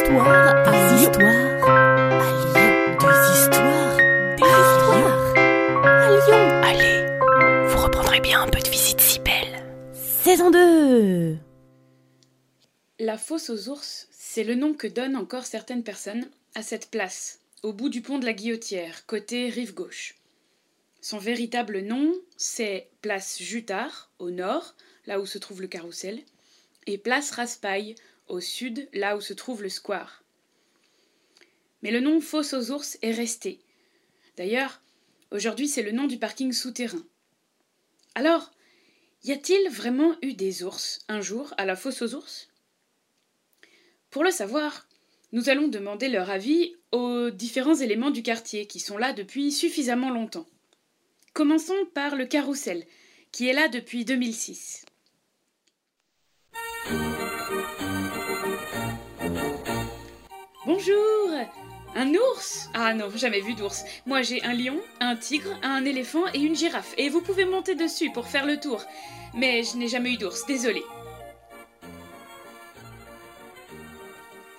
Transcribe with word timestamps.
histoires 0.00 0.64
Des 0.64 1.02
histoires 1.02 1.28
à 1.28 2.32
Lyon. 2.40 2.96
Des 3.00 3.38
histoires 3.38 3.96
Des 4.36 4.54
histoires 4.64 5.36
à 5.84 6.10
Lyon. 6.10 6.44
Allez, 6.64 7.68
vous 7.68 7.82
reprendrez 7.82 8.20
bien 8.20 8.42
un 8.42 8.48
peu 8.48 8.60
de 8.60 8.68
visite 8.68 9.00
si 9.00 9.18
belle. 9.20 9.66
Saison 9.92 10.50
2 10.50 11.36
La 12.98 13.18
fosse 13.18 13.50
aux 13.50 13.68
ours, 13.68 14.08
c'est 14.10 14.44
le 14.44 14.54
nom 14.54 14.72
que 14.72 14.86
donnent 14.86 15.16
encore 15.16 15.44
certaines 15.44 15.84
personnes 15.84 16.28
à 16.54 16.62
cette 16.62 16.90
place, 16.90 17.40
au 17.62 17.72
bout 17.72 17.90
du 17.90 18.00
pont 18.00 18.18
de 18.18 18.26
la 18.26 18.32
Guillotière, 18.32 19.04
côté 19.06 19.50
rive 19.50 19.74
gauche. 19.74 20.16
Son 21.02 21.18
véritable 21.18 21.80
nom, 21.80 22.12
c'est 22.36 22.88
place 23.02 23.40
Jutard, 23.40 24.10
au 24.18 24.30
nord, 24.30 24.74
là 25.06 25.20
où 25.20 25.26
se 25.26 25.38
trouve 25.38 25.60
le 25.60 25.68
carrousel, 25.68 26.20
et 26.86 26.98
place 26.98 27.30
Raspail, 27.32 27.94
au 28.30 28.40
sud, 28.40 28.88
là 28.92 29.16
où 29.16 29.20
se 29.20 29.32
trouve 29.32 29.62
le 29.62 29.68
square. 29.68 30.22
Mais 31.82 31.90
le 31.90 32.00
nom 32.00 32.20
Fosse 32.20 32.54
aux 32.54 32.70
ours 32.70 32.98
est 33.02 33.12
resté. 33.12 33.60
D'ailleurs, 34.36 34.80
aujourd'hui 35.30 35.68
c'est 35.68 35.82
le 35.82 35.92
nom 35.92 36.06
du 36.06 36.18
parking 36.18 36.52
souterrain. 36.52 37.04
Alors, 38.14 38.50
y 39.24 39.32
a-t-il 39.32 39.68
vraiment 39.70 40.16
eu 40.22 40.34
des 40.34 40.62
ours 40.62 41.00
un 41.08 41.20
jour 41.20 41.54
à 41.58 41.66
la 41.66 41.76
fosse 41.76 42.02
aux 42.02 42.14
ours? 42.14 42.48
Pour 44.10 44.24
le 44.24 44.30
savoir, 44.30 44.88
nous 45.32 45.48
allons 45.48 45.68
demander 45.68 46.08
leur 46.08 46.30
avis 46.30 46.74
aux 46.90 47.30
différents 47.30 47.76
éléments 47.76 48.10
du 48.10 48.22
quartier 48.22 48.66
qui 48.66 48.80
sont 48.80 48.98
là 48.98 49.12
depuis 49.12 49.52
suffisamment 49.52 50.10
longtemps. 50.10 50.48
Commençons 51.32 51.86
par 51.94 52.16
le 52.16 52.26
carrousel, 52.26 52.84
qui 53.30 53.46
est 53.46 53.52
là 53.52 53.68
depuis 53.68 54.04
2006. 54.04 54.84
Bonjour 60.80 61.30
Un 61.94 62.14
ours? 62.14 62.70
Ah 62.72 62.94
non, 62.94 63.10
jamais 63.14 63.42
vu 63.42 63.52
d'ours. 63.52 63.84
Moi 64.06 64.22
j'ai 64.22 64.42
un 64.44 64.54
lion, 64.54 64.80
un 65.00 65.14
tigre, 65.14 65.50
un 65.62 65.84
éléphant 65.84 66.24
et 66.32 66.38
une 66.38 66.56
girafe. 66.56 66.94
Et 66.96 67.10
vous 67.10 67.20
pouvez 67.20 67.44
monter 67.44 67.74
dessus 67.74 68.10
pour 68.12 68.28
faire 68.28 68.46
le 68.46 68.58
tour. 68.58 68.82
Mais 69.34 69.62
je 69.62 69.76
n'ai 69.76 69.88
jamais 69.88 70.12
eu 70.12 70.16
d'ours, 70.16 70.46
désolé. 70.46 70.82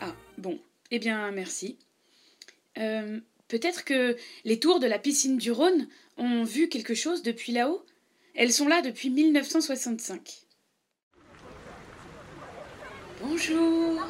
Ah, 0.00 0.14
bon. 0.38 0.60
Eh 0.92 1.00
bien, 1.00 1.32
merci. 1.32 1.78
Euh, 2.78 3.18
Peut-être 3.48 3.84
que 3.84 4.16
les 4.44 4.60
tours 4.60 4.78
de 4.78 4.86
la 4.86 5.00
piscine 5.00 5.36
du 5.36 5.50
Rhône 5.50 5.88
ont 6.16 6.44
vu 6.44 6.68
quelque 6.68 6.94
chose 6.94 7.24
depuis 7.24 7.50
là-haut? 7.50 7.84
Elles 8.36 8.52
sont 8.52 8.68
là 8.68 8.82
depuis 8.82 9.10
1965. 9.10 10.42
Bonjour 13.20 14.00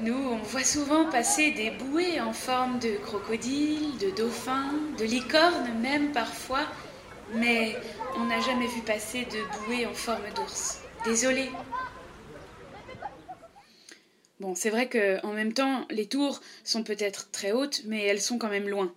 Nous, 0.00 0.14
on 0.14 0.38
voit 0.38 0.64
souvent 0.64 1.08
passer 1.10 1.52
des 1.52 1.70
bouées 1.70 2.20
en 2.20 2.32
forme 2.32 2.78
de 2.78 2.96
crocodile, 2.96 3.96
de 3.98 4.10
dauphin, 4.10 4.72
de 4.98 5.04
licorne 5.04 5.80
même 5.80 6.12
parfois, 6.12 6.66
mais 7.34 7.76
on 8.16 8.24
n'a 8.24 8.40
jamais 8.40 8.66
vu 8.66 8.80
passer 8.82 9.26
de 9.26 9.66
bouées 9.66 9.86
en 9.86 9.94
forme 9.94 10.28
d'ours. 10.34 10.80
Désolée. 11.04 11.50
Bon, 14.40 14.54
c'est 14.54 14.70
vrai 14.70 14.88
que 14.88 15.24
en 15.24 15.32
même 15.32 15.52
temps, 15.52 15.86
les 15.90 16.06
tours 16.06 16.40
sont 16.64 16.82
peut-être 16.82 17.30
très 17.30 17.52
hautes, 17.52 17.82
mais 17.86 18.02
elles 18.04 18.20
sont 18.20 18.38
quand 18.38 18.48
même 18.48 18.68
loin. 18.68 18.92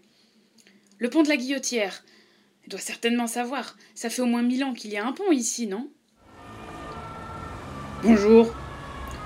Le 0.97 1.09
pont 1.09 1.23
de 1.23 1.29
la 1.29 1.37
Guillotière. 1.37 2.03
Elle 2.63 2.69
doit 2.69 2.79
certainement 2.79 3.27
savoir. 3.27 3.77
Ça 3.93 4.09
fait 4.09 4.23
au 4.23 4.25
moins 4.25 4.41
mille 4.41 4.63
ans 4.63 4.73
qu'il 4.73 4.91
y 4.91 4.97
a 4.97 5.05
un 5.05 5.11
pont 5.11 5.31
ici, 5.31 5.67
non? 5.67 5.89
Bonjour. 8.01 8.55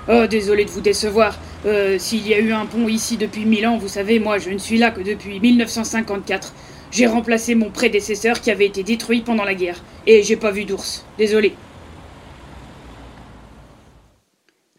Oh, 0.08 0.26
désolé 0.26 0.64
de 0.64 0.70
vous 0.70 0.80
décevoir. 0.80 1.38
Euh, 1.66 1.98
S'il 1.98 2.26
y 2.26 2.34
a 2.34 2.38
eu 2.38 2.52
un 2.52 2.66
pont 2.66 2.88
ici 2.88 3.16
depuis 3.16 3.44
mille 3.44 3.66
ans, 3.66 3.78
vous 3.78 3.88
savez, 3.88 4.18
moi, 4.18 4.38
je 4.38 4.50
ne 4.50 4.58
suis 4.58 4.78
là 4.78 4.90
que 4.90 5.00
depuis 5.00 5.40
1954. 5.40 6.54
J'ai 6.90 7.06
remplacé 7.06 7.54
mon 7.54 7.70
prédécesseur 7.70 8.40
qui 8.40 8.50
avait 8.50 8.66
été 8.66 8.82
détruit 8.82 9.20
pendant 9.20 9.44
la 9.44 9.54
guerre. 9.54 9.82
Et 10.06 10.22
j'ai 10.22 10.36
pas 10.36 10.50
vu 10.50 10.64
d'ours. 10.64 11.04
Désolé. 11.18 11.54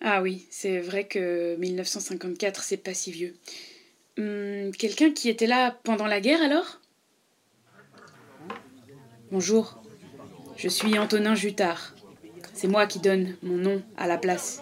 Ah 0.02 0.22
oui, 0.22 0.48
c'est 0.50 0.80
vrai 0.80 1.06
que 1.06 1.56
1954, 1.58 2.64
c'est 2.64 2.78
pas 2.78 2.94
si 2.94 3.12
vieux. 3.12 3.36
Hum, 4.18 4.72
Quelqu'un 4.78 5.12
qui 5.12 5.30
était 5.30 5.48
là 5.48 5.78
pendant 5.84 6.08
la 6.08 6.20
guerre 6.20 6.42
alors? 6.42 6.80
Bonjour, 9.32 9.82
je 10.58 10.68
suis 10.68 10.98
Antonin 11.00 11.36
Jutard. 11.36 11.94
C'est 12.54 12.68
moi 12.68 12.86
qui 12.88 13.00
donne 13.00 13.36
mon 13.44 13.56
nom 13.56 13.82
à 13.96 14.08
la 14.08 14.18
place. 14.18 14.62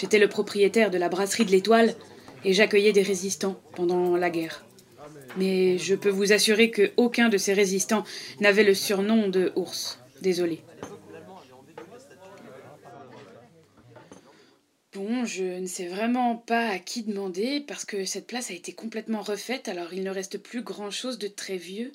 J'étais 0.00 0.18
le 0.18 0.28
propriétaire 0.28 0.90
de 0.90 0.96
la 0.96 1.10
brasserie 1.10 1.44
de 1.44 1.50
l'Étoile 1.50 1.94
et 2.42 2.54
j'accueillais 2.54 2.92
des 2.92 3.02
résistants 3.02 3.60
pendant 3.76 4.16
la 4.16 4.30
guerre. 4.30 4.64
Mais 5.36 5.76
je 5.76 5.94
peux 5.94 6.08
vous 6.08 6.32
assurer 6.32 6.70
que 6.70 6.90
aucun 6.96 7.28
de 7.28 7.36
ces 7.36 7.52
résistants 7.52 8.04
n'avait 8.40 8.64
le 8.64 8.72
surnom 8.72 9.28
de 9.28 9.52
ours. 9.56 9.98
Désolé. 10.22 10.62
Bon, 14.94 15.26
je 15.26 15.44
ne 15.44 15.66
sais 15.66 15.86
vraiment 15.86 16.34
pas 16.34 16.68
à 16.68 16.78
qui 16.78 17.02
demander 17.02 17.60
parce 17.60 17.84
que 17.84 18.06
cette 18.06 18.26
place 18.26 18.50
a 18.50 18.54
été 18.54 18.72
complètement 18.72 19.20
refaite, 19.20 19.68
alors 19.68 19.92
il 19.92 20.02
ne 20.02 20.10
reste 20.10 20.38
plus 20.38 20.62
grand-chose 20.62 21.18
de 21.18 21.28
très 21.28 21.58
vieux. 21.58 21.92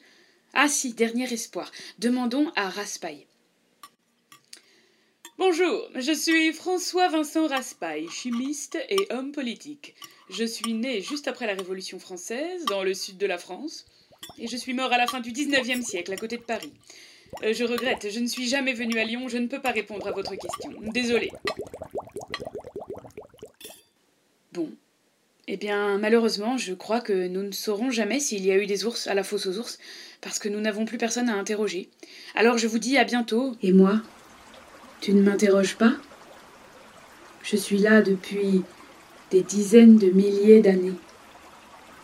Ah 0.54 0.68
si, 0.68 0.94
dernier 0.94 1.32
espoir. 1.34 1.72
Demandons 1.98 2.52
à 2.56 2.70
Raspail. 2.70 3.26
Bonjour, 5.38 5.90
je 5.96 6.14
suis 6.14 6.54
François 6.54 7.10
Vincent 7.10 7.48
Raspail, 7.48 8.08
chimiste 8.10 8.78
et 8.88 9.06
homme 9.12 9.34
politique. 9.34 9.94
Je 10.30 10.46
suis 10.46 10.74
né 10.74 11.02
juste 11.02 11.28
après 11.28 11.46
la 11.46 11.56
Révolution 11.56 12.00
française, 12.00 12.64
dans 12.66 12.84
le 12.84 12.94
sud 12.94 13.18
de 13.18 13.26
la 13.26 13.38
France, 13.38 13.86
et 14.40 14.48
je 14.48 14.56
suis 14.56 14.74
mort 14.74 14.94
à 14.94 14.98
la 14.98 15.08
fin 15.08 15.20
du 15.20 15.34
19e 15.34 15.82
siècle, 15.82 16.14
à 16.14 16.16
côté 16.16 16.38
de 16.38 16.42
Paris. 16.42 16.72
Euh, 17.44 17.54
je 17.54 17.66
regrette, 17.66 18.10
je 18.10 18.22
ne 18.22 18.28
suis 18.28 18.48
jamais 18.48 18.72
venu 18.72 18.98
à 18.98 19.04
Lyon, 19.04 19.28
je 19.28 19.38
ne 19.38 19.48
peux 19.48 19.62
pas 19.62 19.72
répondre 19.72 20.08
à 20.08 20.14
votre 20.14 20.36
question. 20.36 20.72
Désolé. 20.94 21.30
Bon. 24.54 24.72
Eh 25.48 25.58
bien, 25.58 25.98
malheureusement, 25.98 26.58
je 26.58 26.74
crois 26.74 27.02
que 27.02 27.28
nous 27.28 27.44
ne 27.44 27.52
saurons 27.52 27.92
jamais 27.92 28.22
s'il 28.22 28.46
y 28.46 28.52
a 28.52 28.58
eu 28.58 28.68
des 28.68 28.86
ours 28.86 29.08
à 29.08 29.14
la 29.14 29.24
fosse 29.24 29.48
aux 29.48 29.60
ours, 29.60 29.80
parce 30.22 30.40
que 30.40 30.48
nous 30.48 30.62
n'avons 30.62 30.86
plus 30.86 30.98
personne 30.98 31.28
à 31.28 31.36
interroger. 31.36 31.90
Alors 32.36 32.58
je 32.58 32.68
vous 32.68 32.80
dis 32.80 32.98
à 32.98 33.04
bientôt. 33.04 33.58
Et 33.62 33.74
moi? 33.74 34.02
Tu 35.06 35.14
ne 35.14 35.22
m'interroges 35.22 35.76
pas? 35.76 35.94
Je 37.44 37.56
suis 37.58 37.78
là 37.78 38.02
depuis 38.02 38.64
des 39.30 39.44
dizaines 39.44 40.00
de 40.00 40.10
milliers 40.10 40.62
d'années. 40.62 40.96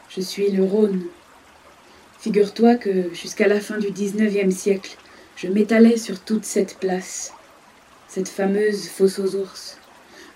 Je 0.09 0.21
suis 0.21 0.51
le 0.51 0.63
Rhône. 0.63 1.01
Figure-toi 2.19 2.75
que 2.75 3.11
jusqu'à 3.11 3.47
la 3.47 3.59
fin 3.59 3.79
du 3.79 3.89
XIXe 3.89 4.55
siècle, 4.55 4.97
je 5.35 5.47
m'étalais 5.47 5.97
sur 5.97 6.19
toute 6.19 6.45
cette 6.45 6.77
place, 6.77 7.33
cette 8.07 8.29
fameuse 8.29 8.87
fosse 8.87 9.17
aux 9.17 9.35
ours. 9.35 9.79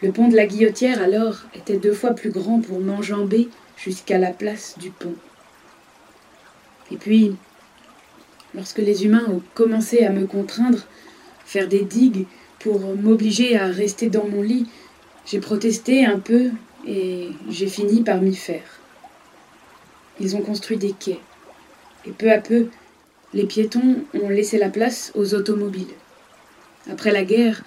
Le 0.02 0.12
pont 0.12 0.28
de 0.28 0.36
la 0.36 0.48
Guillotière, 0.48 1.04
alors, 1.04 1.42
était 1.54 1.78
deux 1.78 1.94
fois 1.94 2.16
plus 2.16 2.32
grand 2.32 2.62
pour 2.62 2.80
m'enjamber 2.80 3.48
jusqu'à 3.78 4.18
la 4.18 4.32
place 4.32 4.76
du 4.80 4.90
pont. 4.90 5.14
Et 6.90 6.98
puis, 6.98 7.36
lorsque 8.56 8.80
les 8.80 9.06
humains 9.06 9.28
ont 9.30 9.44
commencé 9.54 10.04
à 10.04 10.10
me 10.10 10.26
contraindre, 10.26 10.88
faire 11.46 11.68
des 11.68 11.84
digues 11.84 12.26
pour 12.66 12.80
m'obliger 12.96 13.56
à 13.56 13.68
rester 13.68 14.10
dans 14.10 14.28
mon 14.28 14.42
lit, 14.42 14.66
j'ai 15.28 15.40
protesté 15.40 16.04
un 16.04 16.18
peu 16.18 16.50
et 16.88 17.30
j'ai 17.48 17.68
fini 17.68 18.02
par 18.02 18.20
m'y 18.22 18.36
faire. 18.36 18.82
Ils 20.20 20.36
ont 20.36 20.42
construit 20.42 20.78
des 20.78 20.92
quais, 20.92 21.20
et 22.08 22.12
peu 22.12 22.32
à 22.32 22.40
peu, 22.40 22.70
les 23.36 23.46
piétons 23.46 23.98
ont 24.16 24.30
laissé 24.30 24.58
la 24.58 24.70
place 24.70 25.12
aux 25.14 25.36
automobiles. 25.36 25.94
Après 26.90 27.12
la 27.12 27.24
guerre, 27.24 27.64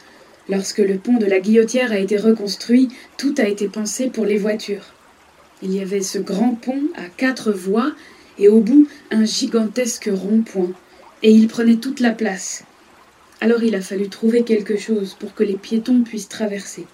Lorsque 0.51 0.79
le 0.79 0.97
pont 0.97 1.19
de 1.19 1.27
la 1.27 1.41
Guillotière 1.41 1.93
a 1.93 1.99
été 1.99 2.17
reconstruit, 2.17 2.89
tout 3.19 3.35
a 3.37 3.47
été 3.47 3.69
pensé 3.69 4.09
pour 4.09 4.25
les 4.25 4.39
voitures. 4.39 4.95
Il 5.63 5.75
y 5.75 5.81
avait 5.81 6.01
ce 6.01 6.19
grand 6.19 6.55
pont 6.55 6.85
à 6.97 7.05
quatre 7.19 7.53
voies 7.53 7.93
et 8.39 8.49
au 8.49 8.61
bout 8.61 8.89
un 9.11 9.27
gigantesque 9.27 10.09
rond-point, 10.11 10.73
et 11.23 11.31
il 11.31 11.49
prenait 11.49 11.77
toute 11.77 12.01
la 12.01 12.13
place. 12.13 12.65
Alors 13.41 13.63
il 13.63 13.75
a 13.77 13.81
fallu 13.81 14.09
trouver 14.09 14.43
quelque 14.43 14.77
chose 14.77 15.15
pour 15.19 15.35
que 15.35 15.45
les 15.45 15.57
piétons 15.57 16.03
puissent 16.03 16.29
traverser. 16.29 16.87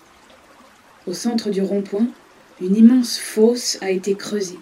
Au 1.07 1.15
centre 1.15 1.51
du 1.51 1.63
rond-point, 1.63 2.07
une 2.61 2.77
immense 2.77 3.19
fosse 3.19 3.79
a 3.81 3.91
été 3.91 4.15
creusée. 4.15 4.59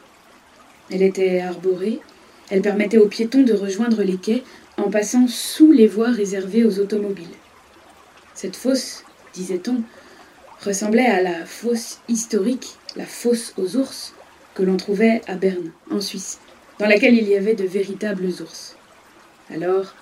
Elle 0.90 1.02
était 1.02 1.40
arborée, 1.40 2.00
elle 2.50 2.62
permettait 2.62 2.98
aux 2.98 3.08
piétons 3.08 3.42
de 3.42 3.52
rejoindre 3.52 4.02
les 4.02 4.16
quais 4.16 4.42
en 4.76 4.90
passant 4.90 5.26
sous 5.26 5.72
les 5.72 5.86
voies 5.86 6.10
réservées 6.10 6.64
aux 6.64 6.78
automobiles. 6.78 7.26
Cette 8.34 8.56
fosse, 8.56 9.04
disait-on, 9.34 9.82
ressemblait 10.60 11.06
à 11.06 11.22
la 11.22 11.44
fosse 11.44 12.00
historique, 12.08 12.76
la 12.96 13.06
fosse 13.06 13.54
aux 13.56 13.76
ours, 13.76 14.14
que 14.54 14.62
l'on 14.62 14.76
trouvait 14.76 15.22
à 15.26 15.34
Berne, 15.34 15.72
en 15.90 16.00
Suisse, 16.00 16.38
dans 16.78 16.86
laquelle 16.86 17.14
il 17.14 17.28
y 17.28 17.36
avait 17.36 17.54
de 17.54 17.64
véritables 17.64 18.28
ours. 18.40 18.76
Alors, 19.52 19.94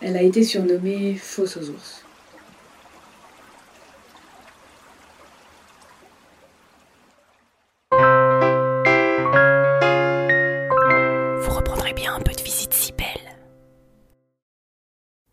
elle 0.00 0.16
a 0.16 0.22
été 0.22 0.44
surnommée 0.44 1.14
Fausse 1.14 1.56
aux 1.56 1.70
ours. 1.70 2.04
Vous 7.90 7.98
reprendrez 11.50 11.94
bien 11.94 12.14
un 12.14 12.20
peu 12.20 12.32
de 12.32 12.42
visite 12.42 12.72
si 12.72 12.92
belle. 12.92 13.06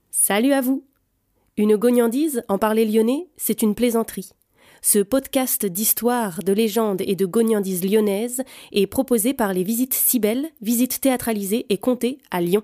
Salut 0.10 0.54
à 0.54 0.62
vous. 0.62 0.84
Une 1.58 1.76
gognandise, 1.76 2.42
en 2.48 2.58
parler 2.58 2.86
lyonnais, 2.86 3.28
c'est 3.38 3.62
une 3.62 3.76
plaisanterie. 3.76 4.32
Ce 4.82 4.98
podcast 5.00 5.68
d'histoire, 5.68 6.42
de 6.44 6.54
légendes 6.54 7.04
et 7.06 7.16
de 7.16 7.28
gognandises 7.28 7.86
lyonnaises 7.86 8.42
est 8.72 8.88
proposé 8.88 9.36
par 9.36 9.54
les 9.54 9.64
Visites 9.64 9.94
Cybelles, 9.94 10.50
visites 10.62 11.02
théâtralisées 11.02 11.68
et 11.70 11.78
comptées 11.78 12.18
à 12.32 12.42
Lyon. 12.42 12.64